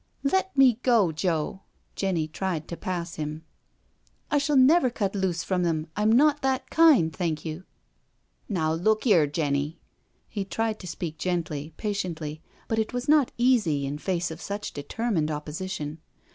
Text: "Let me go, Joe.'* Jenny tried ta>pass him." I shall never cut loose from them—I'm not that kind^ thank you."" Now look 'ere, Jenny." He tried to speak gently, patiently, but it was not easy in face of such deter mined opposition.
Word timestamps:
"Let 0.33 0.57
me 0.57 0.79
go, 0.81 1.11
Joe.'* 1.11 1.61
Jenny 1.95 2.27
tried 2.27 2.67
ta>pass 2.67 3.17
him." 3.17 3.43
I 4.31 4.39
shall 4.39 4.55
never 4.55 4.89
cut 4.89 5.13
loose 5.13 5.43
from 5.43 5.61
them—I'm 5.61 6.11
not 6.11 6.41
that 6.41 6.71
kind^ 6.71 7.13
thank 7.13 7.45
you."" 7.45 7.65
Now 8.49 8.73
look 8.73 9.05
'ere, 9.05 9.27
Jenny." 9.27 9.77
He 10.27 10.43
tried 10.43 10.79
to 10.79 10.87
speak 10.87 11.19
gently, 11.19 11.75
patiently, 11.77 12.41
but 12.67 12.79
it 12.79 12.93
was 12.93 13.07
not 13.07 13.31
easy 13.37 13.85
in 13.85 13.99
face 13.99 14.31
of 14.31 14.41
such 14.41 14.73
deter 14.73 15.11
mined 15.11 15.29
opposition. 15.29 15.99